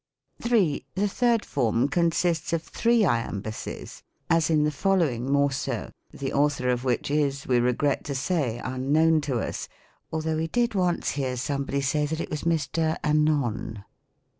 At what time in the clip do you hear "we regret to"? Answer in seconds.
7.45-8.15